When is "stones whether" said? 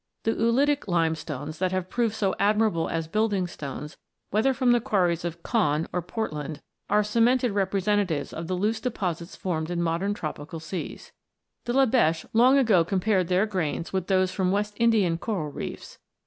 3.45-4.51